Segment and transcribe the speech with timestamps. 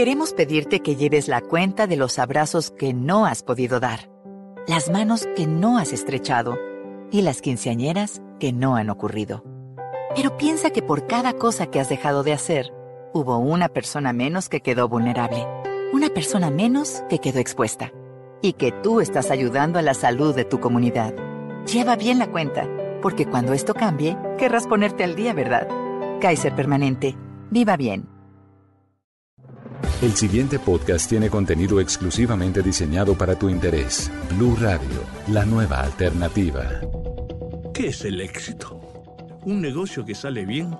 [0.00, 4.10] queremos pedirte que lleves la cuenta de los abrazos que no has podido dar,
[4.66, 6.56] las manos que no has estrechado
[7.10, 9.44] y las quinceañeras que no han ocurrido.
[10.16, 12.72] Pero piensa que por cada cosa que has dejado de hacer,
[13.12, 15.46] hubo una persona menos que quedó vulnerable,
[15.92, 17.92] una persona menos que quedó expuesta,
[18.40, 21.14] y que tú estás ayudando a la salud de tu comunidad.
[21.70, 22.66] Lleva bien la cuenta,
[23.02, 25.68] porque cuando esto cambie, querrás ponerte al día, ¿verdad?
[26.22, 27.18] Kaiser Permanente.
[27.50, 28.09] Viva bien.
[30.02, 34.10] El siguiente podcast tiene contenido exclusivamente diseñado para tu interés.
[34.34, 36.80] Blue Radio, la nueva alternativa.
[37.74, 38.80] ¿Qué es el éxito?
[39.44, 40.74] ¿Un negocio que sale bien?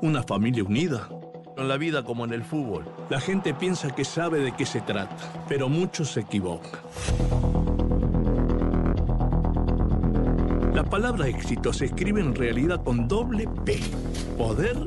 [0.00, 1.10] ¿Una familia unida?
[1.58, 4.80] En la vida como en el fútbol, la gente piensa que sabe de qué se
[4.80, 6.80] trata, pero muchos se equivocan.
[10.72, 13.78] La palabra éxito se escribe en realidad con doble P,
[14.38, 14.78] poder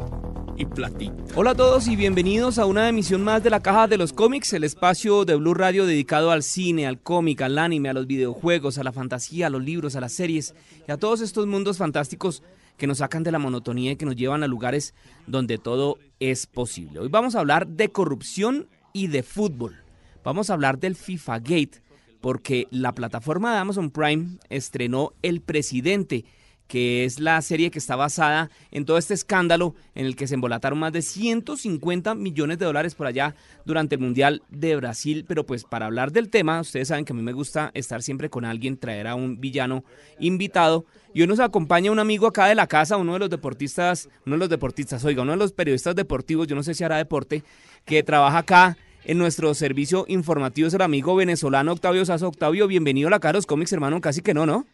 [0.57, 1.13] y platita.
[1.35, 4.51] Hola a todos y bienvenidos a una emisión más de la Caja de los Cómics,
[4.53, 8.77] el espacio de Blue Radio dedicado al cine, al cómic, al anime, a los videojuegos,
[8.77, 10.55] a la fantasía, a los libros, a las series
[10.87, 12.43] y a todos estos mundos fantásticos
[12.77, 14.93] que nos sacan de la monotonía y que nos llevan a lugares
[15.27, 16.99] donde todo es posible.
[16.99, 19.83] Hoy vamos a hablar de corrupción y de fútbol.
[20.23, 21.81] Vamos a hablar del FIFA Gate
[22.21, 26.25] porque la plataforma de Amazon Prime estrenó El Presidente,
[26.67, 30.35] que es la serie que está basada en todo este escándalo en el que se
[30.35, 35.25] embolataron más de 150 millones de dólares por allá durante el Mundial de Brasil.
[35.27, 38.29] Pero pues para hablar del tema, ustedes saben que a mí me gusta estar siempre
[38.29, 39.83] con alguien, traer a un villano
[40.19, 40.85] invitado.
[41.13, 44.35] Y hoy nos acompaña un amigo acá de la casa, uno de los deportistas, uno
[44.35, 47.43] de los deportistas, oiga, uno de los periodistas deportivos, yo no sé si hará deporte,
[47.85, 52.27] que trabaja acá en nuestro servicio informativo es el amigo venezolano Octavio Sazo.
[52.27, 54.65] Octavio, bienvenido a la Caros Comics, hermano, casi que no, ¿no?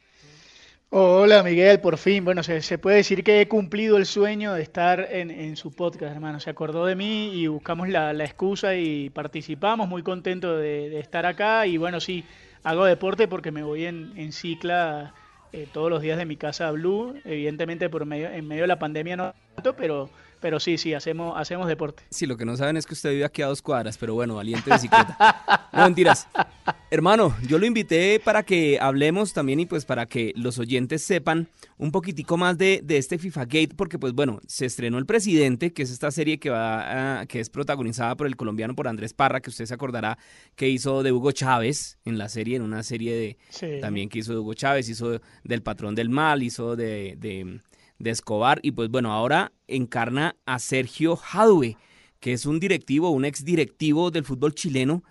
[0.96, 2.24] Hola Miguel, por fin.
[2.24, 6.40] Bueno, se, puede decir que he cumplido el sueño de estar en, su podcast, hermano.
[6.40, 9.90] Se acordó de mí y buscamos la, excusa y participamos.
[9.90, 11.66] Muy contento de, estar acá.
[11.66, 12.24] Y bueno, sí,
[12.62, 15.16] hago deporte porque me voy en, en cicla
[15.52, 17.16] eh, todos los días de mi casa Blue.
[17.26, 20.12] Evidentemente por medio, en medio de la pandemia no tanto, pero
[20.44, 22.04] pero sí, sí, hacemos, hacemos deporte.
[22.10, 24.36] Sí, lo que no saben es que usted vive aquí a dos cuadras, pero bueno,
[24.36, 25.70] valiente bicicleta.
[25.72, 26.28] no mentiras.
[26.94, 31.48] Hermano, yo lo invité para que hablemos también y pues para que los oyentes sepan
[31.80, 35.74] un poquitico más de, de este FIFA Gate, porque pues bueno, se estrenó El Presidente,
[35.74, 39.42] que es esta serie que va que es protagonizada por el colombiano, por Andrés Parra,
[39.42, 40.20] que usted se acordará
[40.56, 43.16] que hizo de Hugo Chávez en la serie, en una serie
[43.60, 47.18] de también que hizo de Hugo Chávez, hizo del Patrón del Mal, hizo de
[47.98, 51.76] de Escobar y pues bueno, ahora encarna a Sergio Jadue,
[52.20, 55.04] que es un directivo, un ex directivo del fútbol chileno,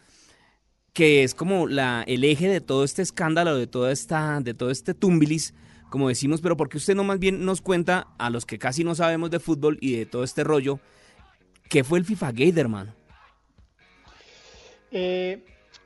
[0.93, 4.71] que es como la, el eje de todo este escándalo, de, toda esta, de todo
[4.71, 5.55] este tumbilis,
[5.91, 8.95] como decimos, pero porque usted no más bien nos cuenta a los que casi no
[8.95, 10.81] sabemos de fútbol y de todo este rollo,
[11.69, 12.95] ¿qué fue el FIFA Gate, hermano?
[14.91, 15.43] Eh,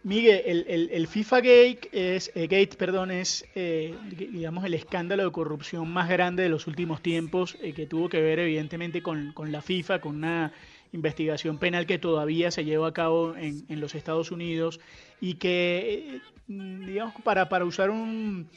[0.06, 5.90] Miguel, el, FIFA Gate es, eh, Gate, perdón, es eh, digamos el escándalo de corrupción
[5.90, 10.00] más grande de los últimos tiempos, eh, que tuvo que ver evidentemente con, la FIFA,
[10.00, 10.52] con una
[10.96, 14.80] investigación penal que todavía se lleva a cabo en, los Estados Unidos
[15.20, 18.48] y que, digamos, para, para usar un,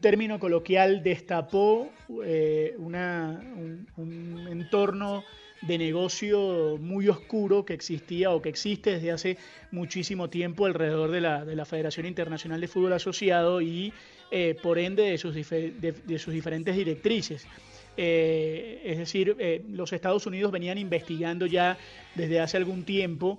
[0.00, 1.90] término coloquial, destapó
[2.78, 3.40] una,
[3.96, 5.22] un entorno
[5.66, 9.38] de negocio muy oscuro que existía o que existe desde hace
[9.70, 13.92] muchísimo tiempo alrededor de la, de la Federación Internacional de Fútbol Asociado y
[14.30, 17.46] eh, por ende de sus, de, sus diferentes directrices.
[17.96, 21.78] Eh, es decir, eh, los Estados Unidos venían investigando ya
[22.14, 23.38] desde hace algún tiempo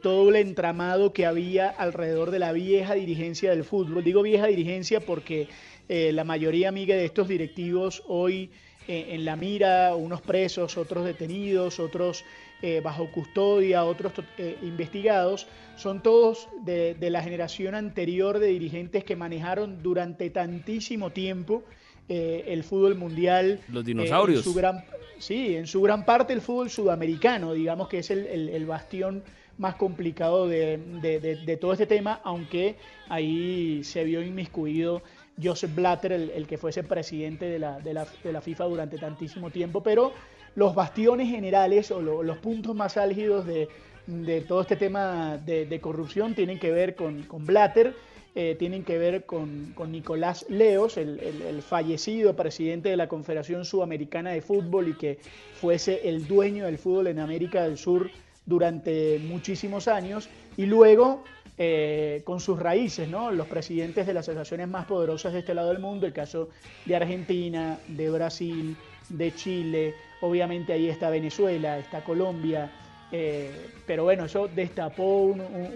[0.00, 4.02] todo el entramado que había alrededor de la vieja dirigencia del fútbol.
[4.02, 5.48] Digo vieja dirigencia porque
[5.86, 8.50] la mayoría amiga de estos directivos hoy
[8.88, 12.24] eh, en la mira, unos presos, otros detenidos, otros
[12.60, 15.46] eh, bajo custodia, otros eh, investigados,
[15.76, 21.62] son todos de, la generación anterior de dirigentes que manejaron durante tantísimo tiempo
[22.10, 23.60] el fútbol mundial.
[23.68, 24.38] Los dinosaurios.
[24.38, 24.84] En su gran,
[25.18, 29.22] sí, en su gran parte el fútbol sudamericano, digamos que es el, bastión
[29.58, 32.76] más complicado de, de, todo este tema, aunque
[33.08, 35.02] ahí se vio inmiscuido
[35.42, 39.50] Joseph Blatter, el, que fuese presidente de la, de, la, de la, FIFA durante tantísimo
[39.50, 40.12] tiempo, pero
[40.54, 43.68] los bastiones generales o los puntos más álgidos de,
[44.48, 47.94] todo este tema de, corrupción tienen que ver con, con Blatter,
[48.34, 54.40] eh, tienen que ver con, Nicolás Leos, el, fallecido presidente de la Confederación Sudamericana de
[54.40, 55.18] Fútbol y que
[55.54, 58.10] fuese el dueño del fútbol en América del Sur
[58.46, 61.24] durante muchísimos años, y luego
[61.58, 63.30] eh, con sus raíces, ¿no?
[63.30, 66.48] Los presidentes de las asociaciones más poderosas de este lado del mundo, el caso
[66.86, 68.76] de Argentina, de Brasil,
[69.08, 72.70] de Chile, obviamente ahí está Venezuela, está Colombia,
[73.12, 73.50] Eh,
[73.86, 75.22] pero bueno, eso destapó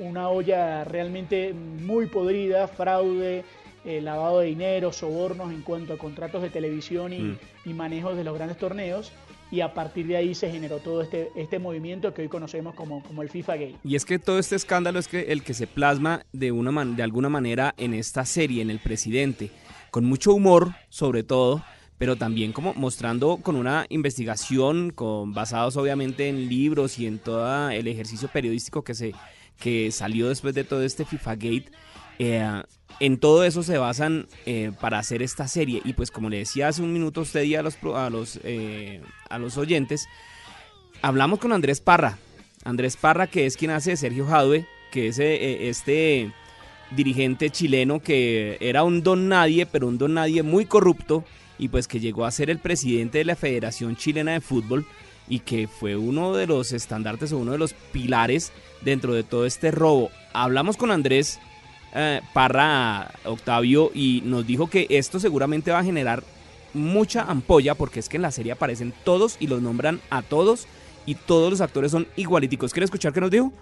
[0.00, 3.44] una olla realmente muy podrida, fraude,
[3.84, 7.38] eh, lavado de dinero, sobornos en cuanto a contratos de televisión y, mm.
[7.66, 9.12] y manejos de los grandes torneos
[9.50, 13.02] y a partir de ahí se generó todo este, este movimiento que hoy conocemos como,
[13.04, 13.76] como el FIFA Gay.
[13.84, 17.02] Y es que todo este escándalo es que el que se plasma de, una de
[17.02, 19.50] alguna manera en esta serie, en el presidente,
[19.90, 21.62] con mucho humor sobre todo,
[21.98, 27.70] pero también como mostrando con una investigación con, basados obviamente en libros y en todo
[27.70, 29.12] el ejercicio periodístico que, se,
[29.60, 31.70] que salió después de todo este FIFA Gate.
[32.18, 32.62] Eh,
[33.00, 35.82] en todo eso se basan eh, para hacer esta serie.
[35.84, 39.00] Y pues como le decía hace un minuto usted y a los, a los, eh,
[39.28, 40.06] a los oyentes,
[41.02, 42.18] hablamos con Andrés Parra.
[42.64, 46.32] Andrés Parra, que es quien hace Sergio Jadwe, que es este
[46.92, 51.24] dirigente chileno que era un don nadie, pero un don nadie muy corrupto,
[51.58, 54.86] y pues que llegó a ser el presidente de la Federación Chilena de Fútbol
[55.28, 58.52] y que fue uno de los estandartes o uno de los pilares
[58.82, 60.10] dentro de todo este robo.
[60.32, 61.40] Hablamos con Andrés
[61.94, 66.22] eh, Parra Octavio y nos dijo que esto seguramente va a generar
[66.74, 70.66] mucha ampolla porque es que en la serie aparecen todos y los nombran a todos
[71.06, 72.72] y todos los actores son igualíticos.
[72.72, 73.52] ¿Quiere escuchar qué nos dijo?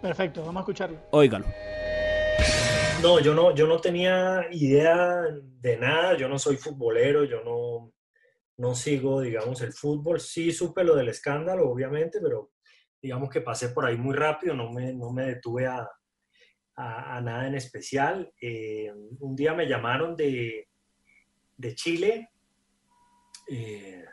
[0.00, 0.98] Perfecto, vamos a escucharlo.
[1.10, 1.44] Óigalo.
[3.02, 5.24] No, yo no, yo no tenía idea
[5.60, 7.92] de nada, yo no soy futbolero, yo no,
[8.58, 10.20] no sigo, digamos, el fútbol.
[10.20, 12.52] Sí supe lo del escándalo, obviamente, pero
[13.02, 15.88] digamos que pasé por ahí muy rápido, no me, no me detuve a,
[16.76, 18.32] nada en especial.
[18.40, 20.68] Eh, un día me llamaron de,
[21.56, 22.30] de Chile
[23.48, 24.04] eh,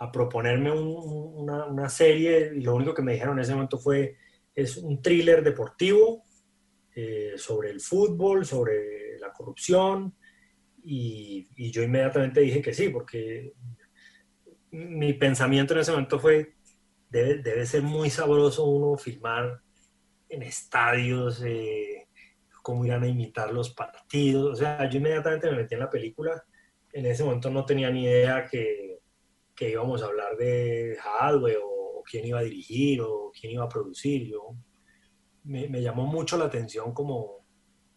[0.00, 4.16] a proponerme una, serie y lo único que me dijeron en ese momento fue,
[4.56, 6.24] es un thriller deportivo
[7.00, 10.16] eh, sobre el fútbol, sobre la corrupción
[10.82, 13.52] y, yo inmediatamente dije que sí, porque
[14.72, 16.54] mi pensamiento en ese momento fue,
[17.08, 19.60] debe, debe ser muy sabroso uno filmar
[20.28, 22.08] en estadios, eh,
[22.62, 24.52] cómo irán a imitar los partidos.
[24.52, 26.42] O sea, yo inmediatamente me metí en la película.
[26.92, 28.98] En ese momento no tenía ni idea que,
[29.54, 33.68] que íbamos a hablar de hardware o, quién iba a dirigir o quién iba a
[33.68, 34.26] producir.
[34.26, 34.56] Yo,
[35.48, 37.44] me, llamó mucho la atención como,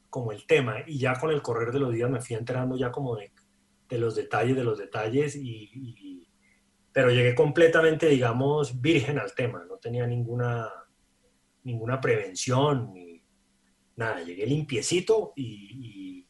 [0.09, 2.91] como el tema y ya con el correr de los días me fui enterando ya
[2.91, 3.31] como de,
[3.87, 6.27] de los detalles, de los detalles y, y,
[6.91, 10.69] pero llegué completamente, digamos, virgen al tema, no tenía ninguna
[11.63, 13.23] ninguna prevención, ni
[13.95, 14.21] nada.
[14.21, 16.27] Llegué limpiecito y,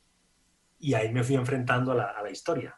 [0.80, 2.76] y, ahí me fui enfrentando a la, a la, historia.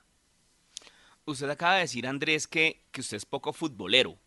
[1.25, 4.18] Usted acaba de decir, Andrés, que, que usted es poco futbolero.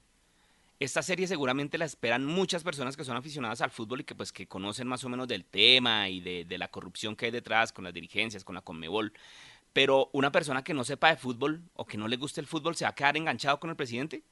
[0.78, 4.30] Esta serie seguramente la esperan muchas personas que son aficionadas al fútbol y que pues
[4.30, 7.84] que conocen más o menos del tema y de, la corrupción que hay detrás con
[7.84, 9.14] las dirigencias, con la Conmebol.
[9.72, 12.76] Pero una persona que no sepa de fútbol o que no le guste el fútbol,
[12.76, 14.22] ¿se va a quedar enganchado con el presidente?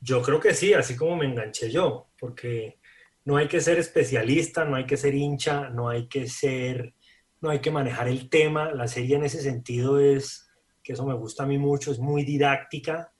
[0.00, 2.78] Yo creo que sí, así como me enganché yo, porque
[3.24, 6.92] no hay que ser especialista, no hay que ser hincha, no hay que ser,
[7.40, 8.70] no hay que manejar el tema.
[8.70, 10.46] La serie en ese sentido es,
[10.82, 13.12] que eso me gusta a mí mucho, es muy didáctica,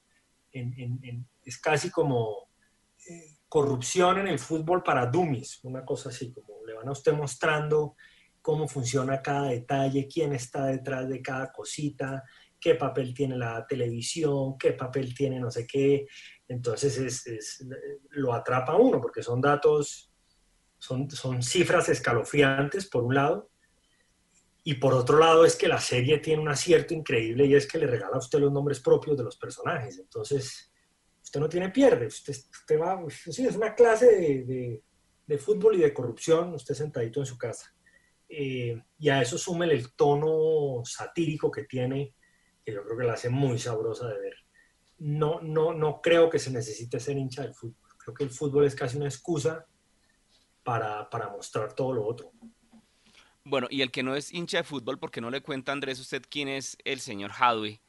[0.53, 2.46] es casi como
[3.49, 7.97] corrupción en el fútbol para dummies, una cosa así, como le van a usted mostrando
[8.43, 12.23] cómo funciona cada detalle, quién está detrás de cada cosita,
[12.61, 16.07] qué papel tiene la televisión, qué papel tiene no sé qué,
[16.49, 17.67] entonces es,
[18.11, 20.13] lo atrapa uno porque son datos,
[20.79, 23.51] son, son cifras escalofriantes por un lado,
[24.69, 27.79] y por otro lado es que la serie tiene un acierto increíble y es que
[27.79, 29.97] le regala a usted los nombres propios de los personajes.
[29.97, 30.73] Entonces,
[31.27, 32.07] usted no tiene pierde.
[32.07, 34.83] Usted, usted va, sí, es una clase de,
[35.27, 37.75] de, fútbol y de corrupción, usted sentadito en su casa.
[38.29, 42.15] Eh, y a eso súmele el tono satírico que tiene,
[42.65, 44.47] que yo creo que la hace muy sabrosa de ver
[44.99, 47.91] no, no, no creo que se necesite ser hincha del fútbol.
[47.99, 49.67] Creo que el fútbol es casi una excusa
[50.63, 52.33] para, mostrar todo lo otro.
[53.45, 56.23] Bueno, y el que no es hincha de fútbol, porque no le cuenta Andrés usted
[56.29, 57.81] quién es el señor Hadwe?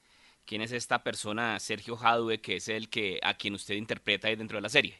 [0.48, 4.38] ¿Quién es esta persona, Sergio Hadwe, que es el que a quien usted interpreta ahí
[4.38, 4.96] dentro de la serie?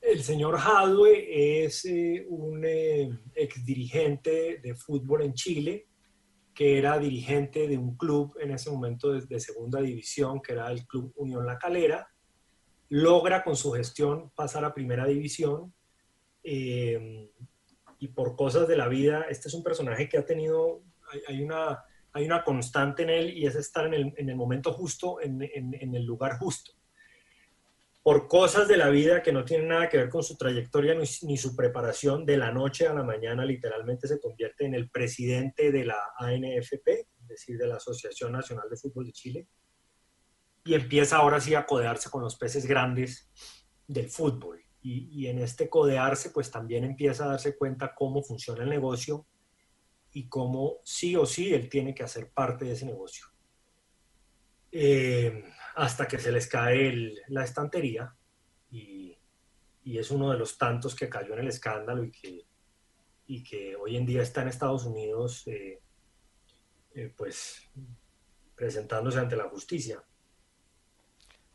[0.00, 5.86] El señor Hadwe es eh, un eh, ex dirigente de fútbol en Chile
[6.54, 10.86] que era dirigente de un club en ese momento de, segunda división, que era el
[10.86, 12.10] Club Unión La Calera,
[12.90, 15.72] logra con su gestión pasar a primera división
[16.44, 17.30] eh,
[17.98, 20.82] y por cosas de la vida, este es un personaje que ha tenido,
[21.28, 24.72] hay, una, hay una constante en él y es estar en el, en el momento
[24.72, 26.72] justo, en, en el lugar justo
[28.02, 31.36] por cosas de la vida que no tienen nada que ver con su trayectoria ni,
[31.36, 35.84] su preparación, de la noche a la mañana literalmente se convierte en el presidente de
[35.84, 39.46] la ANFP, es decir, de la Asociación Nacional de Fútbol de Chile,
[40.64, 43.30] y empieza ahora sí a codearse con los peces grandes
[43.86, 44.64] del fútbol.
[44.82, 49.26] y, en este codearse, pues también empieza a darse cuenta cómo funciona el negocio
[50.12, 53.26] y cómo sí o sí él tiene que hacer parte de ese negocio.
[54.72, 55.44] Eh,
[55.76, 58.14] hasta que se les cae la estantería
[58.70, 59.16] y,
[59.82, 62.46] es uno de los tantos que cayó en el escándalo y que,
[63.26, 65.80] y que hoy en día está en Estados Unidos, eh,
[66.94, 67.68] eh, pues
[68.54, 70.00] presentándose ante la justicia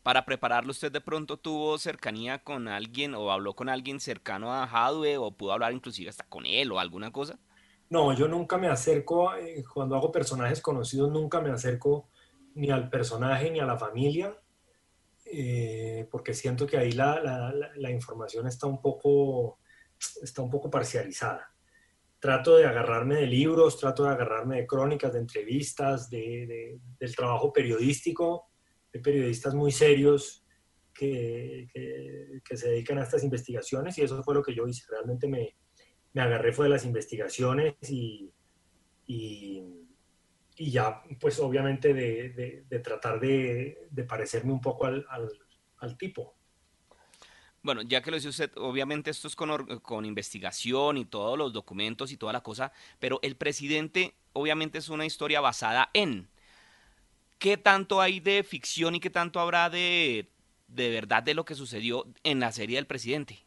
[0.06, 4.62] para prepararlo usted de pronto tuvo cercanía con alguien o habló con alguien cercano a
[4.62, 7.40] Hadwe o pudo hablar inclusive hasta con él o alguna cosa?
[7.88, 12.08] No, yo nunca me acerco, eh, cuando hago personajes conocidos, nunca me acerco
[12.54, 14.36] ni al personaje ni a la familia,
[15.24, 19.58] eh, porque siento que ahí la, la, información está un, poco,
[20.22, 21.52] está un poco parcializada.
[22.18, 27.52] Trato de agarrarme de libros, trato de agarrarme de crónicas, de entrevistas, de, del trabajo
[27.52, 28.50] periodístico,
[29.02, 30.44] periodistas muy serios
[30.92, 31.68] que,
[32.42, 34.84] que, se dedican a estas investigaciones y eso fue lo que yo hice.
[34.88, 35.56] Realmente me,
[36.16, 38.32] me agarré fue de las investigaciones y,
[39.06, 39.62] y,
[40.56, 46.34] ya, pues obviamente de, tratar de, parecerme un poco al, tipo.
[47.60, 51.52] Bueno, ya que lo dice usted, obviamente esto es con, con investigación y todos los
[51.52, 56.30] documentos y toda la cosa, pero el presidente obviamente es una historia basada en,
[57.38, 60.30] ¿qué tanto hay de ficción y qué tanto habrá de,
[60.68, 63.45] de verdad de lo que sucedió en la serie del presidente?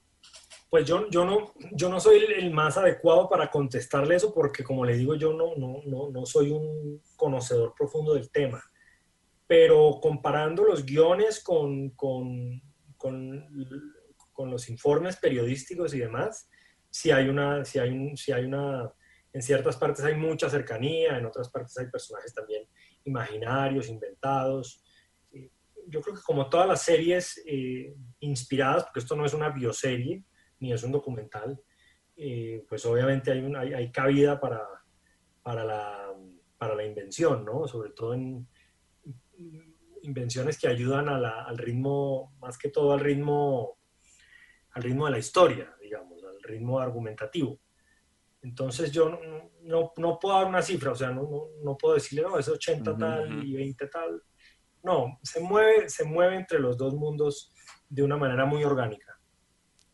[0.69, 4.85] Pues yo, yo, no, yo no soy el, más adecuado para contestarle eso porque, como
[4.85, 8.63] le digo, yo no, no, no, no soy un conocedor profundo del tema.
[9.47, 12.61] Pero comparando los guiones con, con,
[12.97, 13.47] con,
[14.31, 16.47] con los informes periodísticos y demás,
[16.91, 18.93] si hay una, si hay un, si hay una,
[19.33, 22.67] en ciertas partes hay mucha cercanía, en otras partes hay personajes también
[23.05, 24.83] imaginarios, inventados.
[25.87, 30.23] Yo creo que como todas las series eh, inspiradas, porque esto no es una bioserie
[30.59, 31.61] ni es un documental,
[32.15, 34.67] eh, pues obviamente hay, hay, hay, cabida para,
[35.41, 36.13] para, la,
[36.57, 37.67] para la invención, ¿no?
[37.67, 38.47] Sobre todo en
[40.03, 43.77] invenciones que ayudan al ritmo, más que todo al ritmo,
[44.71, 47.59] al ritmo de la historia, digamos, al ritmo argumentativo.
[48.41, 49.09] Entonces yo
[49.63, 52.97] no, no, puedo dar una cifra, o sea, no, no, puedo decirle, no, es 80
[52.97, 54.23] tal y 20 tal.
[54.83, 57.53] No, se mueve, se mueve entre los dos mundos
[57.89, 59.08] de una manera muy orgánica.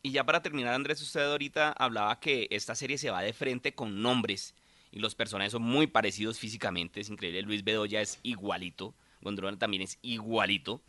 [0.05, 3.74] Y ya para terminar, Andrés, usted ahorita hablaba que esta serie se va de frente
[3.74, 4.53] con nombres
[4.91, 7.41] y los personajes son muy parecidos físicamente, es increíble.
[7.41, 10.79] Luis Bedoya es igualito, Gondrona también es igualito.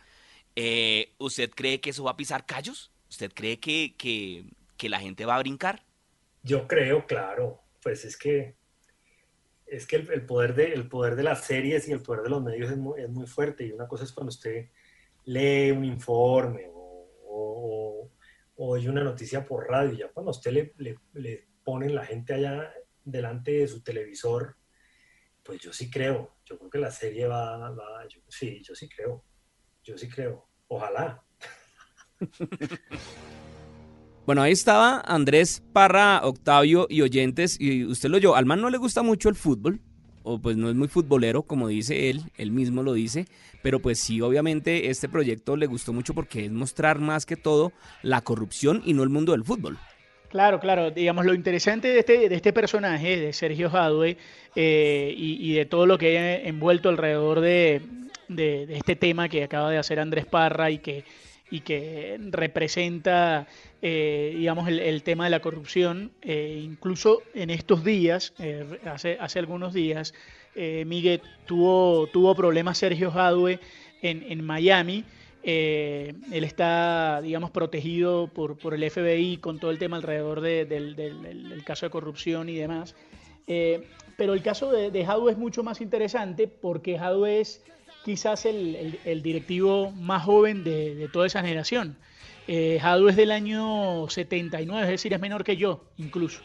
[0.54, 2.90] Eh, ¿Usted cree que eso va a pisar callos?
[3.08, 5.82] ¿Usted cree que, que, la gente va a brincar?
[6.42, 8.54] Yo creo, claro, pues es que
[9.66, 12.42] es que el, poder de, el poder de las series y el poder de los
[12.42, 14.68] medios es muy, es muy fuerte y una cosa es cuando usted
[15.24, 17.85] lee un informe o,
[18.56, 22.72] oye una noticia por radio, ya cuando usted le, le, le ponen la gente allá
[23.04, 24.56] delante de su televisor,
[25.42, 29.24] pues yo sí creo, yo creo que la serie va, va sí, yo sí creo,
[29.82, 31.24] yo sí creo, ojalá.
[34.26, 38.70] Bueno, ahí estaba Andrés Parra, Octavio y oyentes, y usted lo oyó, al man no
[38.70, 39.80] le gusta mucho el fútbol,
[40.26, 43.26] o pues no es muy futbolero, como dice él, él mismo lo dice,
[43.62, 47.72] pero pues sí, obviamente este proyecto le gustó mucho porque es mostrar más que todo
[48.02, 49.78] la corrupción y no el mundo del fútbol.
[50.28, 50.90] Claro, claro.
[50.90, 54.16] Digamos, lo interesante de este, de este personaje, de Sergio Hadwe,
[54.56, 57.82] eh, y, de todo lo que hay envuelto alrededor de,
[58.26, 61.04] de, este tema que acaba de hacer Andrés Parra y que
[61.48, 63.46] y que representa,
[63.82, 66.12] eh, digamos, el, tema de la corrupción.
[66.22, 70.14] Eh, incluso en estos días, eh, hace, hace algunos días,
[70.86, 73.60] Miguel tuvo, tuvo problemas Sergio Jadwe
[74.00, 75.04] en, en Miami.
[75.42, 81.62] él está, digamos, protegido por, por, el FBI con todo el tema alrededor del, del,
[81.66, 82.94] caso de corrupción y demás.
[84.16, 87.62] pero el caso de, de es mucho más interesante porque Jadwe es
[88.06, 91.96] quizás el, directivo más joven de, toda esa generación.
[92.48, 96.40] Eh, es del año 79, es decir, es menor que yo incluso.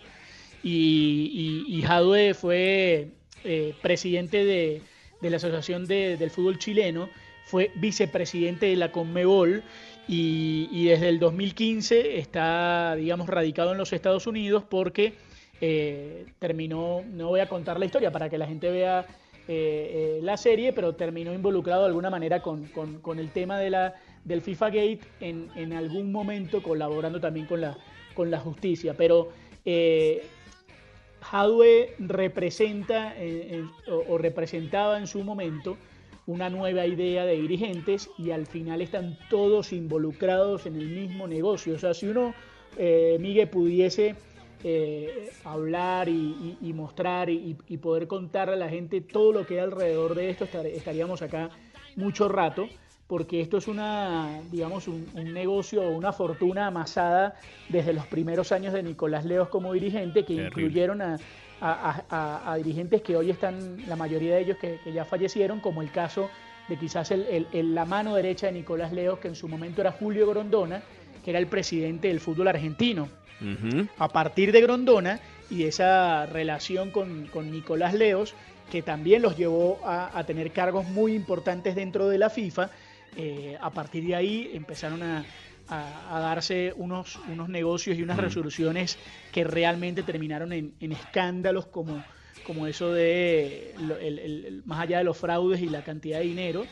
[0.64, 3.10] Y, y, Jadwe fue
[3.44, 4.82] eh, presidente de,
[5.22, 7.10] la Asociación del Fútbol Chileno,
[7.46, 9.64] fue vicepresidente de la Conmebol
[10.08, 15.14] y, desde el 2015 está, digamos, radicado en los Estados Unidos porque
[15.62, 19.08] eh, terminó, no voy a contar la historia para que la gente vea
[19.48, 22.70] eh, eh, la serie, pero terminó involucrado de alguna manera con,
[23.18, 27.78] el tema de la, del FIFA Gate, en, algún momento colaborando también con la,
[28.14, 28.96] con la justicia.
[28.96, 29.30] Pero
[29.66, 30.24] eh,
[32.00, 33.16] representa
[34.08, 35.78] o, representaba en su momento
[36.28, 41.76] una nueva idea de dirigentes y al final están todos involucrados en el mismo negocio.
[41.76, 42.34] O sea, si uno,
[42.78, 44.16] eh, Miguel, pudiese
[44.64, 50.16] eh, hablar y, mostrar y, poder contarle a la gente todo lo que hay alrededor
[50.16, 51.50] de esto, estaríamos acá
[51.96, 52.68] mucho rato,
[53.08, 57.36] porque esto es una, digamos, un, negocio, una fortuna amasada
[57.70, 63.30] desde los primeros años de Nicolás Leos como dirigente, que incluyeron a, dirigentes que hoy
[63.32, 66.30] están, la mayoría de ellos que, ya fallecieron, como el caso
[66.70, 70.28] de quizás el, la mano derecha de Nicolás Leos, que en su momento era Julio
[70.28, 70.82] Grondona,
[71.24, 73.10] que era el presidente del fútbol argentino.
[73.98, 75.20] A partir de Grondona
[75.50, 78.36] y esa relación con, Nicolás Leos,
[78.70, 82.70] que también los llevó a, tener cargos muy importantes dentro de la FIFA,
[83.18, 85.26] eh, a partir de ahí empezaron a,
[85.70, 88.98] darse unos, unos negocios y unas resoluciones
[89.32, 92.04] que realmente terminaron en, escándalos como,
[92.46, 93.74] como eso de,
[94.66, 96.66] más allá de los fraudes y la cantidad de dinero,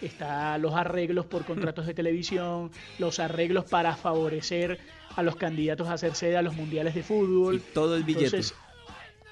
[0.00, 4.78] está los arreglos por contratos de televisión, los arreglos para favorecer
[5.16, 7.56] a los candidatos a hacer sede a los mundiales de fútbol.
[7.56, 8.40] Y todo el billete.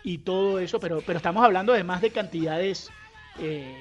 [0.05, 2.91] y todo eso, pero, pero estamos hablando además de cantidades,
[3.41, 3.75] eh,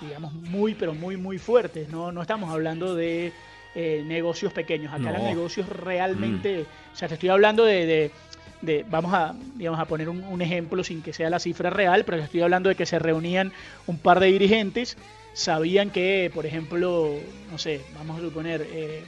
[0.00, 1.88] digamos, muy, pero muy, muy fuertes.
[1.88, 3.32] No, no estamos hablando de
[3.74, 4.92] eh, negocios pequeños.
[4.92, 6.92] Acá los negocios realmente, mm.
[6.92, 8.10] o sea, te estoy hablando de,
[8.62, 12.18] de, vamos a, digamos, a poner un, ejemplo sin que sea la cifra real, pero
[12.18, 13.52] estoy hablando de que se reunían
[13.86, 14.96] un par de dirigentes,
[15.34, 17.14] sabían que, por ejemplo,
[17.50, 19.04] no sé, vamos a suponer, eh,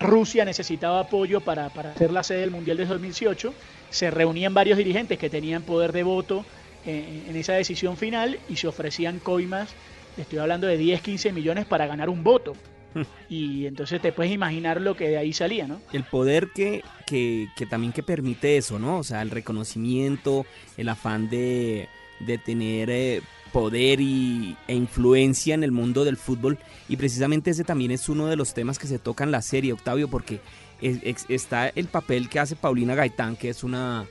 [0.00, 3.54] Rusia necesitaba apoyo para, para hacer la sede del Mundial de 2018.
[3.90, 6.44] Se reunían varios dirigentes que tenían poder de voto
[6.86, 9.70] en, esa decisión final y se ofrecían coimas,
[10.16, 12.54] estoy hablando de 10, 15 millones para ganar un voto.
[13.28, 15.82] Y entonces te puedes imaginar lo que de ahí salía, ¿no?
[15.92, 18.98] El poder que, que, que también que permite eso, ¿no?
[18.98, 20.46] O sea, el reconocimiento,
[20.78, 21.88] el afán de,
[22.20, 23.20] de tener eh,
[23.56, 26.58] poder y, e influencia en el mundo del fútbol.
[26.90, 29.72] Y precisamente ese también es uno de los temas que se toca en la serie,
[29.72, 30.40] Octavio, porque
[30.82, 34.04] está el papel que hace Paulina Gaitán, que es una,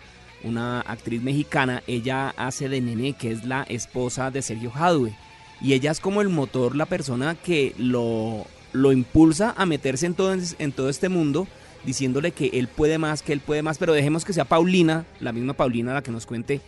[0.43, 1.83] una actriz mexicana.
[1.85, 5.13] Ella hace de Nene, que es la esposa de Sergio Jadue.
[5.61, 10.15] Y ella es como el motor, la persona que lo, lo impulsa a meterse en
[10.15, 11.47] todo, en todo este mundo
[11.85, 15.31] diciéndole que él puede más, que él puede más, pero dejemos que sea Paulina, la
[15.31, 16.61] misma Paulina la que nos cuente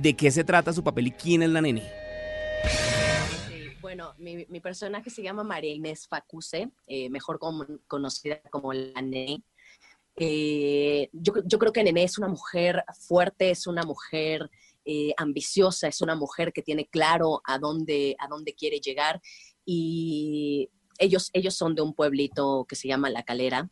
[0.00, 1.82] de qué se trata su papel y quién es la nene.
[3.80, 7.40] bueno, mi, personaje se llama María Inés Facuse, eh, mejor
[7.86, 9.42] conocida como la nene.
[10.20, 14.50] Eh, yo, creo que Nene es una mujer fuerte, es una mujer
[14.84, 19.20] eh, ambiciosa, es una mujer que tiene claro a dónde, a dónde quiere llegar
[19.64, 23.70] y ellos, ellos son de un pueblito que se llama La Calera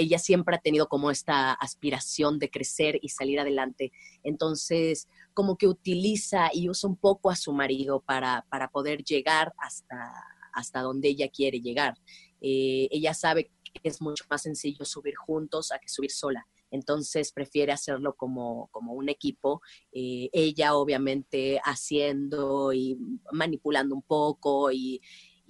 [0.00, 3.92] ella siempre ha tenido como esta aspiración de crecer y salir adelante.
[4.22, 9.52] Entonces, como que utiliza y usa un poco a su marido para, para poder llegar
[9.58, 10.12] hasta,
[10.52, 11.94] hasta donde ella quiere llegar.
[12.40, 16.46] Eh, ella sabe que es mucho más sencillo subir juntos a que subir sola.
[16.70, 19.60] Entonces prefiere hacerlo como, como un equipo.
[19.92, 22.96] Eh, ella obviamente haciendo y
[23.32, 25.00] manipulando un poco y,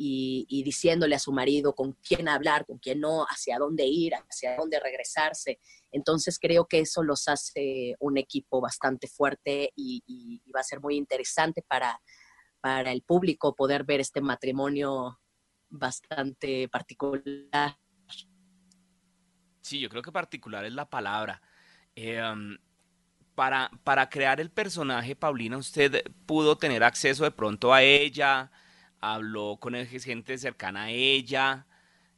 [0.03, 4.57] y, diciéndole a su marido con quién hablar, con quién no, hacia dónde ir, hacia
[4.57, 5.61] dónde regresarse.
[5.93, 10.97] Entonces creo que eso los hace un equipo bastante fuerte y, va a ser muy
[10.97, 12.01] interesante para,
[12.63, 15.21] para el público poder ver este matrimonio
[15.69, 17.77] bastante particular.
[19.61, 21.43] Sí, yo creo que particular es la palabra.
[21.95, 22.57] Um,
[23.35, 28.51] para, para crear el personaje, Paulina, usted pudo tener acceso de pronto a ella,
[29.01, 31.67] habló con gente cercana a ella.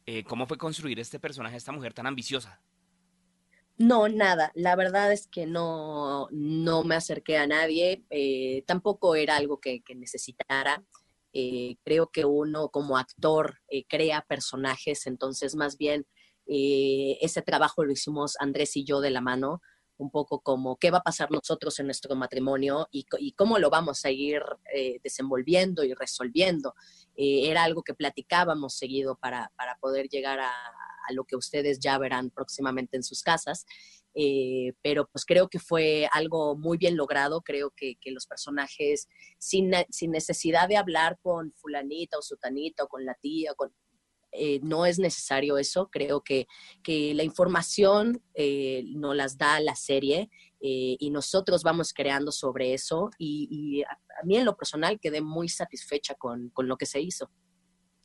[0.05, 2.61] Eh, ¿Cómo fue construir este personaje, esta mujer tan ambiciosa?
[3.77, 4.51] No, nada.
[4.53, 8.05] La verdad es que no, no me acerqué a nadie.
[8.09, 10.83] Eh, tampoco era algo que, necesitara.
[11.31, 16.05] Eh, creo que uno como actor crea personajes, entonces más bien
[16.45, 19.61] ese trabajo lo hicimos Andrés y yo de la mano
[20.03, 24.05] un poco como qué va a pasar nosotros en nuestro matrimonio y, cómo lo vamos
[24.05, 24.41] a ir
[24.73, 26.75] eh, desenvolviendo y resolviendo.
[27.15, 30.51] Eh, era algo que platicábamos seguido para, poder llegar a,
[31.11, 33.65] lo que ustedes ya verán próximamente en sus casas.
[34.15, 39.07] Eh, pero pues creo que fue algo muy bien logrado, creo que, los personajes
[39.39, 43.73] sin, sin, necesidad de hablar con fulanita o sutanita o con la tía, con,
[44.33, 45.89] eh, no es necesario eso.
[45.91, 46.47] Creo que,
[46.81, 52.73] que la información eh, nos las da la serie eh, y nosotros vamos creando sobre
[52.73, 53.11] eso.
[53.17, 57.29] Y, a, mí en lo personal quedé muy satisfecha con, con, lo que se hizo.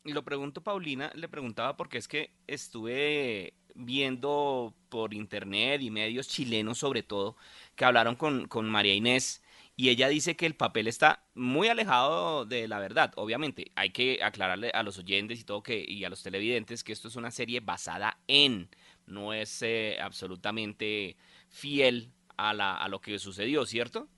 [0.04, 6.78] Lo pregunto, Paulina, le preguntaba porque es que estuve viendo por internet y medios chilenos
[6.78, 7.36] sobre todo
[7.76, 9.40] que hablaron con, con María Inés
[9.80, 13.12] y ella dice que el papel está muy alejado de la verdad.
[13.14, 16.92] Obviamente, hay que aclararle a los oyentes y todo que y a los televidentes que
[16.92, 18.68] esto es una serie basada en,
[19.06, 21.16] no es eh, absolutamente
[21.48, 24.08] fiel a, la, a lo que sucedió, ¿cierto?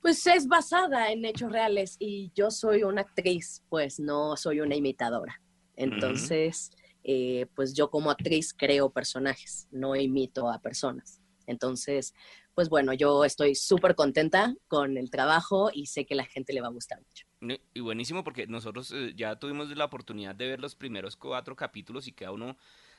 [0.00, 4.74] Pues es basada en hechos reales y yo soy una actriz, pues no soy una
[4.74, 5.40] imitadora.
[5.76, 6.72] Entonces,
[7.04, 11.20] eh, pues yo como actriz creo personajes, no imito a personas.
[11.46, 12.14] Entonces,
[12.54, 16.60] pues bueno, yo estoy súper contenta con el trabajo y sé que la gente le
[16.60, 17.58] va a gustar mucho.
[17.74, 22.06] Y buenísimo porque nosotros eh, ya tuvimos la oportunidad de ver los primeros cuatro capítulos
[22.06, 22.56] y queda uno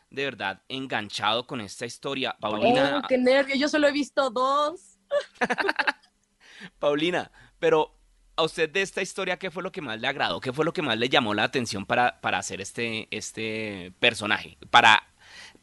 [0.10, 2.36] de verdad enganchado con esta historia.
[2.40, 3.02] Paulina.
[3.04, 3.56] Oh, ¡Qué nervio!
[3.56, 5.00] Yo solo he visto dos.
[6.80, 7.96] Paulina, pero
[8.36, 10.40] a usted de esta historia, ¿qué fue lo que más le agradó?
[10.40, 14.58] ¿Qué fue lo que más le llamó la atención para, para hacer este, este personaje?
[14.70, 15.04] Para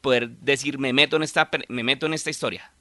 [0.01, 2.71] poder decir, me meto en esta, me meto en esta historia.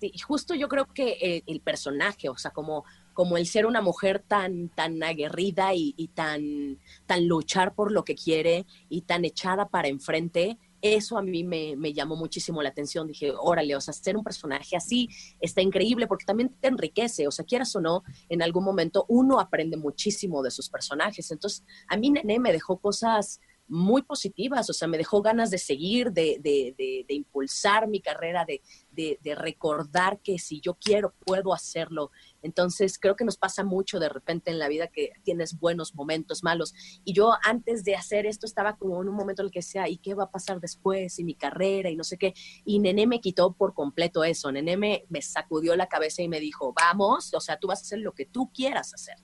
[0.00, 3.82] Sí, justo yo creo que eh, el personaje, o sea, como, como el ser una
[3.82, 9.26] mujer tan, tan aguerrida y, y, tan, tan luchar por lo que quiere y tan
[9.26, 13.06] echada para enfrente, eso a mí me, me, llamó muchísimo la atención.
[13.06, 15.08] Dije, órale, o sea, ser un personaje así
[15.38, 19.38] está increíble porque también te enriquece, o sea, quieras o no, en algún momento uno
[19.38, 21.30] aprende muchísimo de sus personajes.
[21.30, 25.58] Entonces, a mí Nene me dejó cosas muy positivas, o sea, me dejó ganas de
[25.58, 32.10] seguir, de, de, de, impulsar mi carrera, de, recordar que si yo quiero, puedo hacerlo.
[32.42, 36.42] Entonces, creo que nos pasa mucho de repente en la vida que tienes buenos momentos,
[36.42, 36.74] malos.
[37.04, 39.88] Y yo antes de hacer esto estaba como en un momento en el que sea,
[39.88, 41.20] ¿y qué va a pasar después?
[41.20, 42.34] Y mi carrera y no sé qué.
[42.64, 44.50] Y Nené me quitó por completo eso.
[44.50, 48.00] Nené me, sacudió la cabeza y me dijo, vamos, o sea, tú vas a hacer
[48.00, 49.16] lo que tú quieras hacer.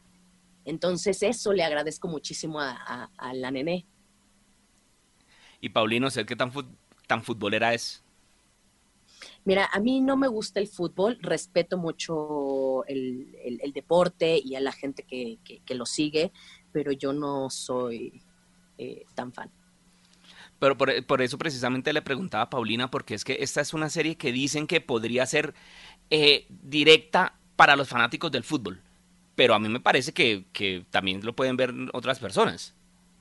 [0.65, 3.87] Entonces, eso le agradezco muchísimo a, a, a la Nené.
[5.67, 6.53] Y Paulino, sé qué tan,
[7.09, 8.05] tan futbolera es.
[9.45, 14.71] Mira, a mí no me gusta el fútbol, respeto mucho el, deporte y a la
[14.71, 16.31] gente que, lo sigue,
[16.71, 18.23] pero yo no soy
[18.79, 19.51] eh, tan fan.
[20.61, 24.17] Pero por, eso precisamente le preguntaba a Paulina, porque es que esta es una serie
[24.17, 25.53] que dicen que podría ser
[26.11, 28.81] eh, directa para los fanáticos del fútbol,
[29.35, 32.77] pero a mí me parece que, que también lo pueden ver otras personas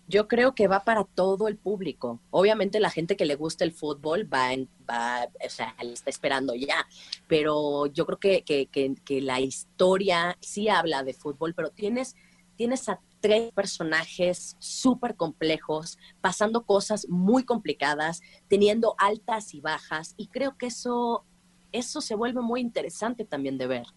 [0.07, 2.21] yo creo que va para todo el público.
[2.29, 4.49] Obviamente la gente que le gusta el fútbol va,
[4.89, 6.87] va o sea, está esperando ya,
[7.27, 12.15] pero yo creo que, que, que, la historia sí habla de fútbol, pero tienes,
[12.55, 20.27] tienes a tres personajes súper complejos, pasando cosas muy complicadas, teniendo altas y bajas, y
[20.27, 21.25] creo que eso,
[21.71, 23.87] eso se vuelve muy interesante también de ver.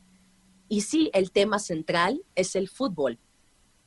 [0.71, 3.19] Y sí, el tema central es el fútbol,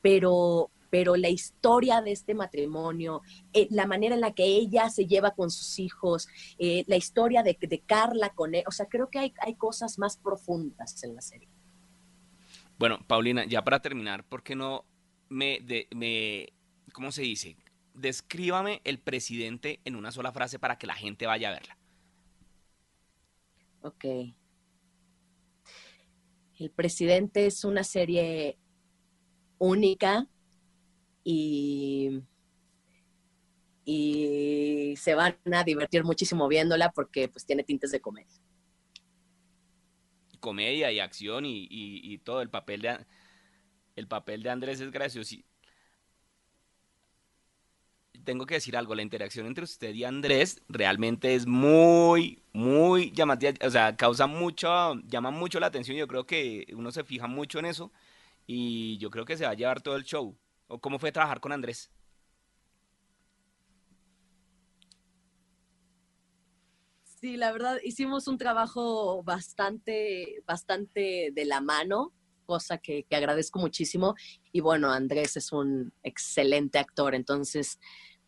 [0.02, 3.24] pero pero la historia de este matrimonio,
[3.54, 6.28] eh, la manera en la que ella se lleva con sus hijos,
[6.60, 9.98] eh, la historia de, de, Carla con él, o sea, creo que hay, hay cosas
[9.98, 11.48] más profundas en la serie.
[12.78, 14.86] Bueno, Paulina, ya para terminar, ¿por qué no
[15.30, 16.52] me, de, me,
[16.94, 17.56] ¿cómo se dice?
[17.94, 21.78] Descríbame el presidente en una sola frase para que la gente vaya a verla.
[23.82, 24.06] Ok.
[26.60, 28.58] El presidente es una serie
[29.58, 30.28] única,
[31.24, 32.24] y,
[33.86, 38.40] y se van a divertir muchísimo viéndola porque pues tiene tintes de comedia.
[40.40, 43.06] Comedia y acción y, todo el papel de
[43.96, 45.36] el papel de Andrés es gracioso.
[48.24, 53.54] Tengo que decir algo, la interacción entre usted y Andrés realmente es muy, muy llamativa,
[53.66, 57.58] o sea, causa mucho, llama mucho la atención, yo creo que uno se fija mucho
[57.58, 57.92] en eso
[58.46, 60.38] y yo creo que se va a llevar todo el show.
[60.72, 61.92] ¿O cómo fue trabajar con Andrés?
[67.04, 72.14] Sí, la verdad, hicimos un trabajo bastante, bastante de la mano,
[72.46, 74.16] cosa que, agradezco muchísimo.
[74.54, 77.78] Y bueno, Andrés es un excelente actor, entonces,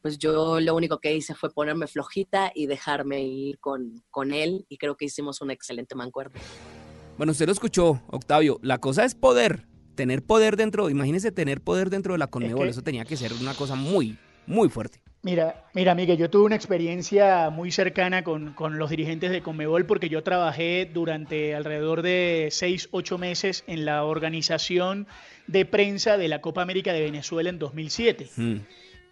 [0.02, 4.66] pues yo lo único que hice fue ponerme flojita y dejarme ir con, con él,
[4.68, 6.40] y creo que hicimos un excelente mancuerno.
[7.18, 11.90] Bueno, usted lo escuchó, Octavio, la cosa es poder, tener poder dentro, imagínese tener poder
[11.90, 15.00] dentro de la Conmebol, eso tenía que ser una cosa muy, muy fuerte.
[15.26, 19.86] Mira, mira, Miguel, yo tuve una experiencia muy cercana con, con, los dirigentes de Conmebol
[19.86, 25.08] porque yo trabajé durante alrededor de seis, ocho meses en la organización
[25.48, 28.30] de prensa de la Copa América de Venezuela en 2007.
[28.36, 28.56] Mm.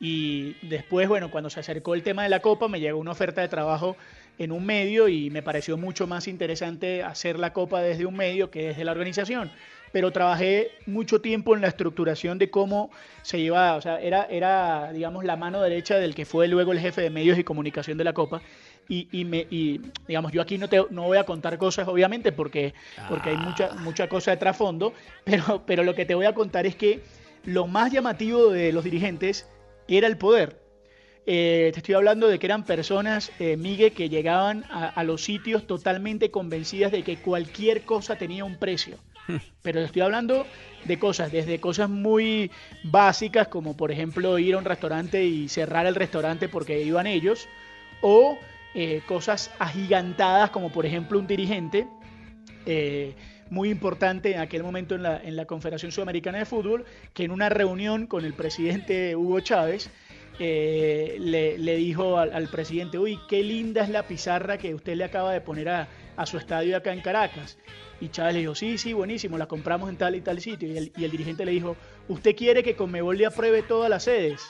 [0.04, 3.40] Y después, bueno, cuando se acercó el tema de la Copa, me llegó una oferta
[3.40, 3.96] de trabajo
[4.38, 8.50] en un medio y me pareció mucho más interesante hacer la Copa desde un medio
[8.50, 9.52] que desde la organización
[9.92, 14.92] pero trabajé mucho tiempo en la estructuración de cómo se llevaba, o sea, era, era,
[14.94, 18.04] digamos, la mano derecha del que fue luego el jefe de medios y comunicación de
[18.04, 18.42] la Copa.
[18.90, 19.48] y, me,
[20.08, 22.74] digamos, yo aquí no, te, no voy a contar cosas, obviamente, porque,
[23.08, 23.76] porque hay mucha, ah.
[23.76, 27.02] mucha cosa de trasfondo, pero, pero lo que te voy a contar es que
[27.46, 29.48] lo más llamativo de los dirigentes
[29.88, 30.62] era el poder.
[31.26, 35.68] Eh, te estoy hablando de que eran personas, eh, Miguel, que llegaban a, los sitios
[35.68, 38.98] totalmente convencidas de que cualquier cosa tenía un precio.
[39.62, 40.46] Pero estoy hablando
[40.86, 42.52] de cosas, desde cosas muy
[42.84, 47.48] básicas, como por ejemplo ir a un restaurante y cerrar el restaurante porque iban ellos,
[48.02, 48.38] o
[48.74, 51.88] eh, cosas agigantadas, como por ejemplo un dirigente
[53.52, 57.32] muy importante en aquel momento en la, en la Confederación Sudamericana de Fútbol, que en
[57.32, 59.92] una reunión con el presidente Hugo Chávez,
[60.44, 65.32] eh, le, dijo al, presidente, uy, qué linda es la pizarra que usted le acaba
[65.32, 65.88] de poner a,
[66.26, 67.60] su estadio acá en Caracas.
[68.00, 70.68] Y Chávez le dijo, sí, sí, buenísimo, la compramos en tal y tal sitio.
[70.68, 71.78] Y el, y el dirigente le dijo,
[72.08, 74.42] ¿usted quiere que Conmebol le apruebe todas las sedes?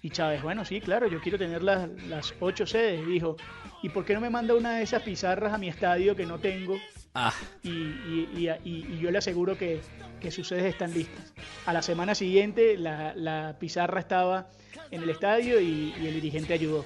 [0.00, 3.06] Y Chávez, bueno, sí, claro, yo quiero tener las, las ocho sedes.
[3.06, 3.36] Dijo,
[3.82, 6.38] ¿y por qué no me manda una de esas pizarras a mi estadio que no
[6.38, 6.78] tengo?
[7.20, 7.34] Ah.
[7.64, 9.80] Y, y, y, yo le aseguro que,
[10.20, 11.32] que, sus sedes están listas.
[11.66, 14.46] A la semana siguiente la, la pizarra estaba
[14.92, 16.84] en el estadio y, el dirigente ayudó.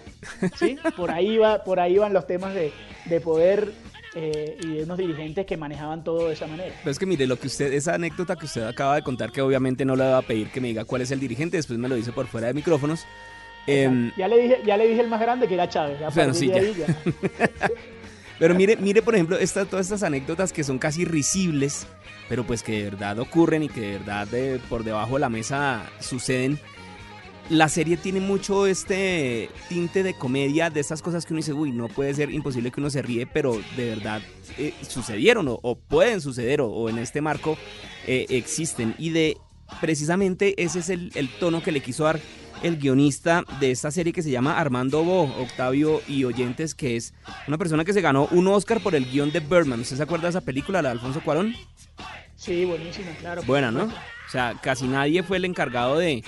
[0.59, 0.79] ¿sí?
[0.97, 2.73] Por, ahí va, por ahí van los temas de,
[3.05, 3.73] de poder
[4.15, 6.75] eh, y de unos dirigentes que manejaban todo de esa manera.
[6.79, 9.43] Pero es que mire, lo que usted, esa anécdota que usted acaba de contar, que
[9.43, 11.89] obviamente no le va a pedir que me diga cuál es el dirigente, después me
[11.89, 13.05] lo dice por fuera de micrófonos.
[13.67, 15.99] Em, ya, le dije, ya le dije el más grande que era Chávez.
[18.39, 21.87] Pero mire, mire, por ejemplo, esta, todas estas anécdotas que son casi risibles,
[22.29, 25.29] pero pues que de verdad ocurren y que de verdad de, por debajo de la
[25.29, 26.59] mesa suceden
[27.49, 31.73] la serie tiene mucho este tinte de comedia, de estas cosas que uno dice, uy,
[31.73, 34.23] no puede ser imposible que uno se ríe, pero de verdad
[34.59, 37.59] eh, sucedieron o, pueden suceder o, en este marco
[38.07, 38.95] eh, existen.
[38.99, 39.37] Y de
[39.81, 42.21] precisamente ese es el, tono que le quiso dar
[42.63, 47.15] el guionista de esta serie que se llama Armando Bo, Octavio y Oyentes, que es
[47.49, 49.81] una persona que se ganó un Oscar por el guion de Birdman.
[49.81, 51.55] ¿Usted se acuerda de esa película, la de Alfonso Cuarón?
[52.37, 53.43] Sí, buenísima, claro.
[53.45, 53.85] Buena, ¿no?
[53.85, 56.25] O sea, casi nadie fue el encargado de,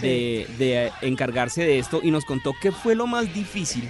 [0.00, 3.88] de, encargarse de esto y nos contó qué fue lo más difícil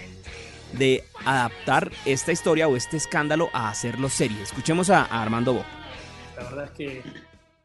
[0.73, 4.43] de adaptar esta historia o este escándalo a hacerlo serie.
[4.43, 5.65] Escuchemos a, Armando Bo.
[6.37, 7.03] La verdad es que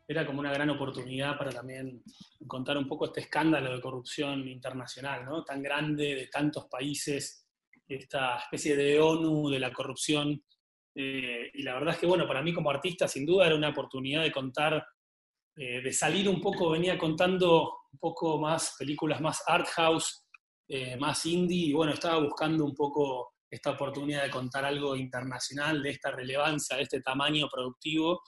[0.07, 2.03] era como una gran oportunidad para también
[2.47, 5.43] contar un poco este escándalo de corrupción internacional, ¿no?
[5.43, 7.47] Tan grande, de tantos países,
[7.87, 10.43] esta especie de ONU de la corrupción.
[10.93, 13.69] Eh, y la verdad es que, bueno, para mí como artista, sin duda, era una
[13.69, 14.85] oportunidad de contar,
[15.55, 20.25] eh, de salir un poco, venía contando un poco más películas más art house,
[20.67, 25.81] eh, más indie, y bueno, estaba buscando un poco esta oportunidad de contar algo internacional,
[25.81, 28.21] de esta relevancia, de este tamaño productivo.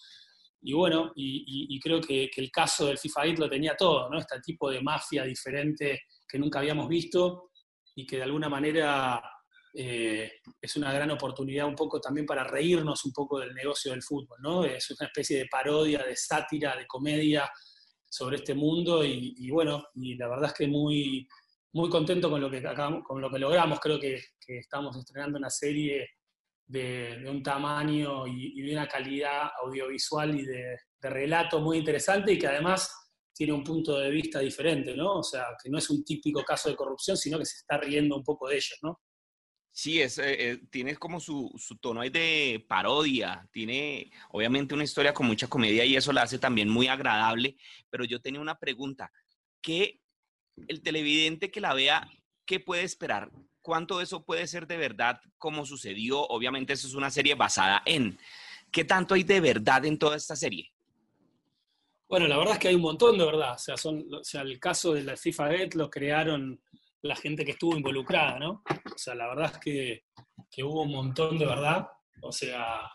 [0.67, 4.19] Y bueno, y, creo que, el caso del FIFA 8 lo tenía todo, ¿no?
[4.19, 7.51] Este tipo de mafia diferente que nunca habíamos visto
[7.95, 9.21] y que de alguna manera
[9.73, 10.29] eh,
[10.61, 14.37] es una gran oportunidad un poco también para reírnos un poco del negocio del fútbol,
[14.41, 14.65] ¿no?
[14.65, 17.49] Es una especie de parodia, de sátira, de comedia,
[18.09, 21.25] sobre este mundo y, bueno, y la verdad es que muy,
[21.73, 22.61] muy contento con lo que,
[23.05, 23.79] con lo que logramos.
[23.79, 26.09] Creo que, estamos estrenando una serie
[26.67, 32.47] de, un tamaño y, de una calidad audiovisual y de, relato muy interesante y que
[32.47, 32.91] además
[33.33, 35.19] tiene un punto de vista diferente, ¿no?
[35.19, 38.17] O sea, que no es un típico caso de corrupción, sino que se está riendo
[38.17, 38.99] un poco de ellos, ¿no?
[39.71, 45.27] Sí, es, eh, eh, tiene como su, tono de parodia, tiene obviamente una historia con
[45.27, 47.55] mucha comedia y eso la hace también muy agradable,
[47.91, 49.11] pero yo tenía una pregunta,
[49.61, 50.01] ¿qué
[50.67, 52.09] el televidente que la vea,
[52.45, 53.29] qué puede esperar?
[53.67, 56.21] ¿Cuánto eso puede ser de verdad como sucedió?
[56.21, 58.17] Obviamente eso es una serie basada en.
[58.71, 60.71] ¿Qué tanto hay de verdad en toda esta serie?
[62.07, 63.57] Bueno, la verdad es que hay un montón de verdad.
[63.57, 66.61] O sea, el caso de la FIFA Get lo crearon
[67.01, 68.63] la gente que estuvo involucrada, ¿no?
[68.69, 71.89] O sea, la verdad es que, hubo un montón de verdad,
[72.21, 72.89] o sea,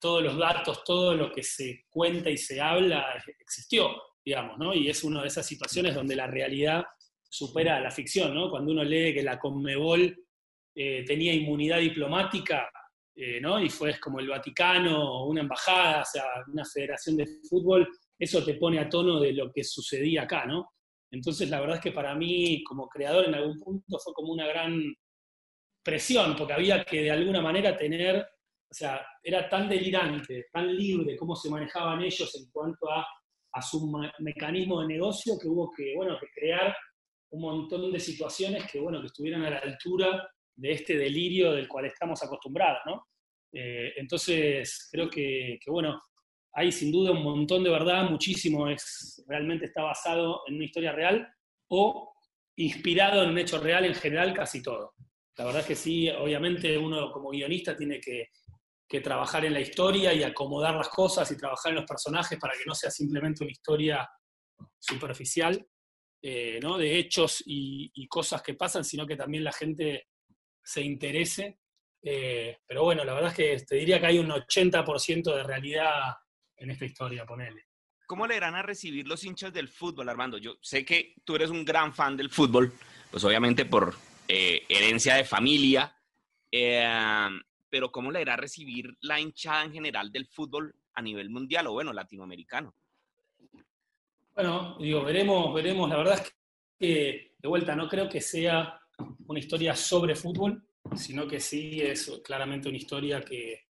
[0.00, 3.06] todos los datos, todo lo que se cuenta y se habla
[3.40, 3.90] existió,
[4.24, 4.72] digamos, ¿no?
[4.72, 6.84] Y es una de esas situaciones donde la realidad
[7.28, 8.50] supera la ficción, ¿no?
[8.50, 10.16] Cuando uno lee que la Conmebol
[10.74, 12.70] eh, tenía inmunidad diplomática,
[13.14, 13.60] eh, ¿no?
[13.60, 18.54] Y fue como el Vaticano, una embajada, o sea, una federación de fútbol, eso te
[18.54, 20.70] pone a tono de lo que sucedía acá, ¿no?
[21.10, 24.46] Entonces, la verdad es que para mí, como creador, en algún punto fue como una
[24.46, 24.82] gran
[25.82, 31.16] presión, porque había que de alguna manera tener, o sea, era tan delirante, tan libre
[31.16, 33.06] cómo se manejaban ellos en cuanto a,
[33.62, 36.76] su mecanismo de negocio, que hubo que, bueno, que crear
[37.30, 41.68] un montón de situaciones que, bueno, que estuvieran a la altura de este delirio del
[41.68, 43.06] cual estamos acostumbrados, ¿no?
[43.52, 46.00] Eh, entonces, creo que, que, bueno,
[46.52, 50.92] hay sin duda un montón de verdad, muchísimo es, realmente está basado en una historia
[50.92, 51.28] real
[51.68, 52.14] o
[52.56, 54.94] inspirado en un hecho real en general, casi todo.
[55.36, 58.30] La verdad es que sí, obviamente uno como guionista tiene que,
[59.02, 62.64] trabajar en la historia y acomodar las cosas y trabajar en los personajes para que
[62.66, 64.08] no sea simplemente una historia
[64.78, 65.66] superficial,
[66.28, 66.76] eh, ¿no?
[66.76, 70.08] De hechos y, cosas que pasan, sino que también la gente
[70.60, 71.60] se interese.
[72.02, 76.16] Eh, pero bueno, la verdad es que te diría que hay un 80% de realidad
[76.56, 77.66] en esta historia, ponele.
[78.08, 80.36] ¿Cómo le irán a recibir los hinchas del fútbol, Armando?
[80.38, 82.72] Yo sé que tú eres un gran fan del fútbol,
[83.08, 83.94] pues obviamente por
[84.26, 85.96] eh, herencia de familia,
[86.50, 87.28] eh,
[87.70, 91.68] pero ¿cómo le irá a recibir la hinchada en general del fútbol a nivel mundial
[91.68, 92.74] o bueno, latinoamericano?
[94.36, 95.88] Bueno, digo, veremos, veremos.
[95.88, 96.36] La verdad es
[96.78, 98.78] que, de vuelta, no creo que sea
[99.26, 100.62] una historia sobre fútbol,
[100.94, 103.62] sino que sí es claramente una historia que,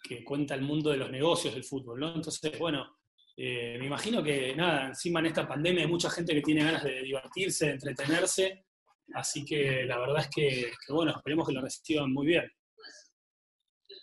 [0.00, 2.14] que cuenta el mundo de los negocios del fútbol, ¿no?
[2.14, 2.98] Entonces, bueno,
[3.36, 6.84] eh, me imagino que, nada, encima en esta pandemia hay mucha gente que tiene ganas
[6.84, 8.66] de divertirse, de entretenerse,
[9.14, 12.48] así que la verdad es que, bueno, esperemos que lo reciban muy bien.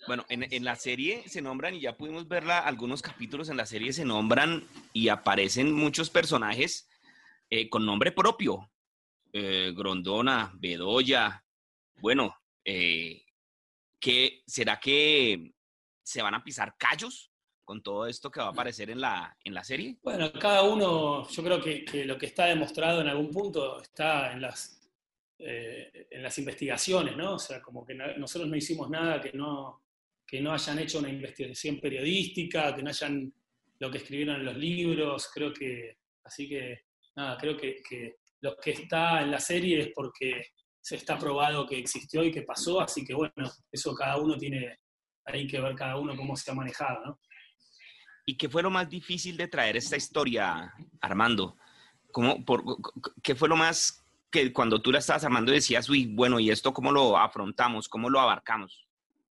[0.08, 3.94] Bueno, en, la serie se nombran, y ya pudimos verla, algunos capítulos en la serie
[3.94, 6.88] se nombran y aparecen muchos personajes
[7.50, 8.72] eh, con nombre propio.
[9.34, 11.44] Eh, Grondona, Bedoya,
[12.00, 15.54] bueno, ¿qué, ¿será que
[16.04, 17.32] se van a pisar callos
[17.66, 19.98] con todo esto que va a aparecer en la, en la serie?
[20.04, 24.42] Bueno, cada uno, yo creo que, lo que está demostrado en algún punto está en
[24.42, 24.75] las,
[25.40, 27.36] eh, en las investigaciones, ¿no?
[27.36, 29.84] O sea, como que nosotros no hicimos nada que no,
[30.26, 33.34] que no hayan hecho una investigación periodística, que no hayan
[33.80, 38.56] lo que escribieron en los libros, creo que, así que, nada, creo que, que lo
[38.56, 42.80] que está en la serie es porque se está probado que existió y que pasó,
[42.80, 44.80] así que bueno, eso cada uno tiene
[45.26, 47.20] hay que ver cada uno cómo se ha manejado, ¿no?
[48.28, 51.58] ¿Y qué fue lo más difícil de traer esta historia, Armando?
[52.12, 52.64] ¿Cómo, por,
[53.22, 54.05] ¿Qué fue lo más
[54.36, 57.88] que cuando tú la estabas armando decías, uy, bueno, ¿y esto cómo lo afrontamos?
[57.88, 58.86] ¿Cómo lo abarcamos?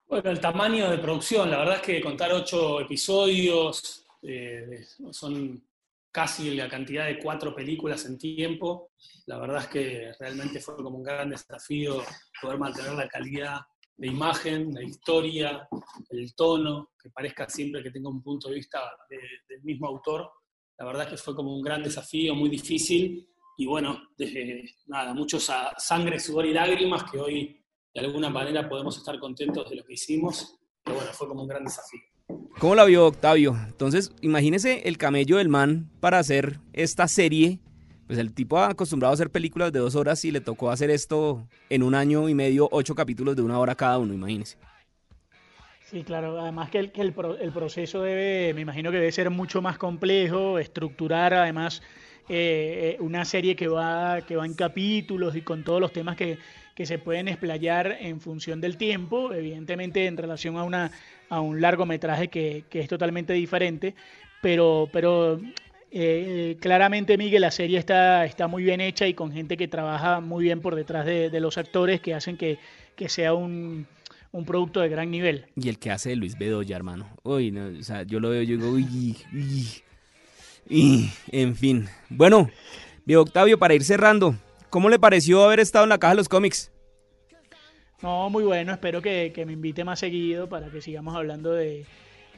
[0.07, 1.51] Bueno, el tamaño de producción.
[1.51, 5.63] La verdad es que contar ocho episodios eh, son
[6.11, 8.93] casi la cantidad de cuatro películas en tiempo.
[9.27, 12.03] La verdad es que realmente fue como un gran desafío
[12.41, 13.61] poder mantener la calidad
[13.97, 15.69] de imagen, la historia,
[16.09, 20.31] el tono, que parezca siempre que tenga un punto de vista del mismo autor.
[20.79, 25.15] La verdad es que fue como un gran desafío, muy difícil, y bueno, desde, nada,
[25.15, 27.65] muchos sangre, sudor y lágrimas que hoy
[27.95, 31.49] de alguna manera podemos estar contentos de lo que hicimos, pero bueno, fue como un
[31.49, 32.01] gran desafío.
[32.59, 33.57] ¿Cómo la vio Octavio?
[33.67, 37.61] Entonces, imagínese el camello del man para hacer esta serie
[38.07, 40.91] pues el tipo ha acostumbrado a hacer películas de dos horas y le tocó hacer
[40.91, 44.59] esto en un año y medio, ocho capítulos de una hora cada uno, imagínese.
[45.85, 49.63] Sí, claro, además que, el, que el, proceso debe, me imagino que debe ser mucho
[49.63, 51.83] más complejo, estructurar además
[52.29, 56.39] eh, una serie que va, que va en capítulos y con todos los temas que,
[56.75, 60.91] que se pueden explayar en función del tiempo, evidentemente en relación a, una,
[61.29, 63.95] a un largometraje que, que es totalmente diferente,
[64.41, 65.41] pero, pero
[65.97, 70.19] eh, claramente, Miguel, la serie está, está muy bien hecha y con gente que trabaja
[70.19, 72.59] muy bien por detrás de, los actores que hacen que,
[73.07, 73.87] sea un,
[74.45, 75.47] producto de gran nivel.
[75.55, 77.07] Y el que hace Luis Bedoya, hermano.
[77.23, 79.67] Uy, no, o sea, yo lo veo, yo digo, uy, uy,
[80.69, 81.89] en fin.
[82.09, 82.51] Bueno,
[83.05, 84.35] Viejo Octavio, para ir cerrando,
[84.71, 86.73] ¿cómo le pareció haber estado en la caja de los cómics?
[88.03, 91.87] No, muy bueno, espero que me invite más seguido para que sigamos hablando de,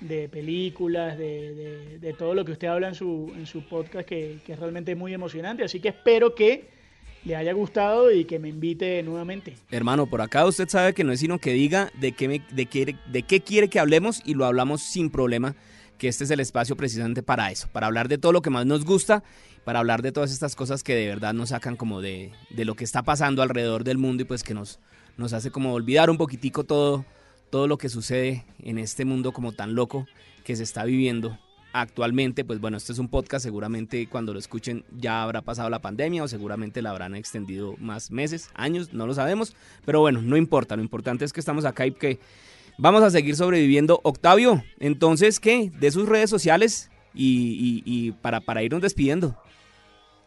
[0.00, 4.38] de películas, de, de, todo lo que usted habla en su, en su podcast, que,
[4.44, 5.64] que, es realmente muy emocionante.
[5.64, 6.68] Así que espero que
[7.24, 9.54] le haya gustado y que me invite nuevamente.
[9.70, 12.66] Hermano, por acá usted sabe que no es sino que diga de qué, me, de
[12.66, 15.56] qué, de qué quiere que hablemos y lo hablamos sin problema,
[15.98, 18.66] que este es el espacio precisamente para eso, para hablar de todo lo que más
[18.66, 19.22] nos gusta,
[19.64, 22.74] para hablar de todas estas cosas que de verdad nos sacan como de, de lo
[22.74, 24.78] que está pasando alrededor del mundo y pues que nos,
[25.16, 27.04] nos hace como olvidar un poquitico todo
[27.50, 30.06] todo lo que sucede en este mundo como tan loco
[30.44, 31.38] que se está viviendo
[31.72, 35.80] actualmente, pues bueno, este es un podcast, seguramente cuando lo escuchen ya habrá pasado la
[35.82, 39.54] pandemia o seguramente la habrán extendido más meses, años, no lo sabemos,
[39.84, 42.18] pero bueno, no importa, lo importante es que estamos acá y que
[42.78, 44.00] vamos a seguir sobreviviendo.
[44.02, 45.70] Octavio, entonces, ¿qué?
[45.78, 49.36] De sus redes sociales y, para, para irnos despidiendo.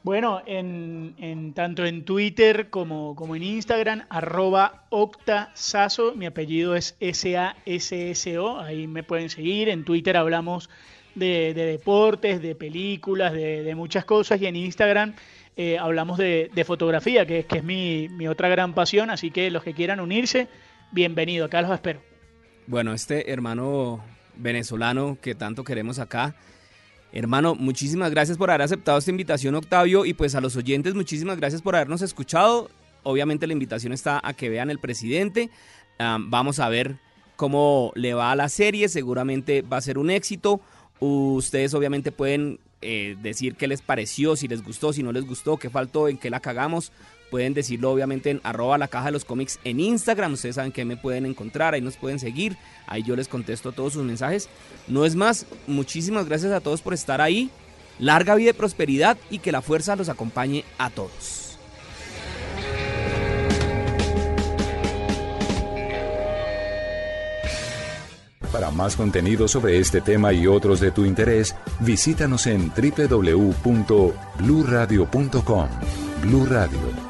[0.02, 8.60] Bueno, en, tanto en Twitter como, como en Instagram, arroba octasaso, mi apellido es S-A-S-S-O,
[8.60, 10.70] ahí me pueden seguir, en Twitter hablamos
[11.16, 15.16] de, deportes, de películas, de, muchas cosas, y en Instagram
[15.58, 19.64] eh, hablamos de, fotografía, que, que es mi, mi otra gran pasión, así que los
[19.64, 20.48] que quieran unirse,
[20.92, 22.09] bienvenido, acá los espero.
[22.70, 24.00] Bueno, este hermano
[24.38, 26.36] venezolano que tanto queremos acá,
[27.12, 31.40] Hermano, muchísimas gracias por haber aceptado esta invitación, Octavio, y pues a los oyentes, muchísimas
[31.40, 32.70] gracias por habernos escuchado.
[33.02, 35.50] obviamente la invitación está a que vean el presidente.
[35.98, 37.00] vamos a ver
[37.36, 40.62] cómo le va a la serie, seguramente va a ser un éxito.
[41.00, 45.58] Ustedes obviamente pueden eh, decir qué les pareció, si les gustó, si no les gustó,
[45.58, 46.92] qué faltó, en qué la cagamos.
[47.30, 50.34] Pueden decirlo obviamente en arroba la caja de los cómics en Instagram.
[50.34, 52.58] Ustedes saben que me pueden encontrar, ahí nos pueden seguir.
[52.88, 54.50] Ahí yo les contesto todos sus mensajes.
[54.88, 57.50] No es más, muchísimas gracias a todos por estar ahí.
[58.00, 61.50] Larga vida y prosperidad y que la fuerza los acompañe a todos.
[68.52, 75.70] Para más contenido sobre este tema y otros de tu interés, visítanos en www.bluradio.com.
[76.22, 77.09] Blu Radio,